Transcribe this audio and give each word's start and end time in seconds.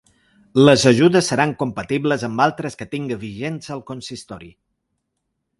Les 0.59 0.85
ajudes 0.91 1.29
seran 1.33 1.53
compatibles 1.59 2.25
amb 2.29 2.43
altres 2.47 2.79
que 2.81 2.89
tinga 2.97 3.21
vigents 3.27 3.73
el 3.77 3.85
consistori. 3.93 4.55